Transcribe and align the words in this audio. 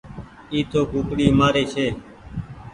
اي 0.51 0.59
تو 0.71 0.79
ڪوڪڙي 0.91 1.27
مآري 1.39 1.63
ڇي۔ 1.73 1.87